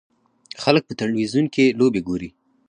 [0.63, 2.29] خلک په تلویزیون کې لوبې ګوري.